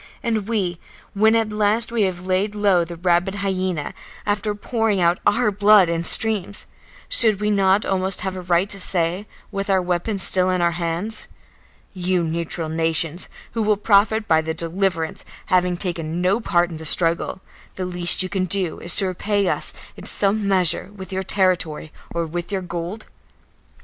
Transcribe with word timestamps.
And 0.23 0.47
we, 0.47 0.79
when 1.13 1.35
at 1.35 1.51
last 1.51 1.91
we 1.91 2.01
have 2.09 2.25
laid 2.25 2.55
low 2.55 2.83
the 2.83 2.95
rabid 2.95 3.35
hyena, 3.35 3.93
after 4.25 4.55
pouring 4.55 4.99
out 4.99 5.19
our 5.27 5.51
blood 5.51 5.89
in 5.89 6.03
streams, 6.05 6.65
should 7.07 7.39
we 7.39 7.51
not 7.51 7.85
almost 7.85 8.21
have 8.21 8.35
a 8.35 8.41
right 8.41 8.67
to 8.71 8.79
say, 8.79 9.27
with 9.51 9.69
our 9.69 9.79
weapons 9.79 10.23
still 10.23 10.49
in 10.49 10.59
our 10.59 10.71
hands: 10.71 11.27
"You 11.93 12.23
neutral 12.23 12.67
nations, 12.67 13.29
who 13.51 13.61
will 13.61 13.77
profit 13.77 14.27
by 14.27 14.41
the 14.41 14.55
deliverance, 14.55 15.23
having 15.53 15.77
taken 15.77 16.19
no 16.19 16.39
part 16.39 16.71
in 16.71 16.77
the 16.77 16.85
struggle, 16.85 17.39
the 17.75 17.85
least 17.85 18.23
you 18.23 18.27
can 18.29 18.45
do 18.45 18.79
is 18.79 18.95
to 18.95 19.05
repay 19.05 19.47
us 19.47 19.71
in 19.95 20.07
some 20.07 20.47
measure 20.47 20.89
with 20.95 21.13
your 21.13 21.21
territory 21.21 21.93
or 22.09 22.25
with 22.25 22.51
your 22.51 22.61
gold?" 22.63 23.05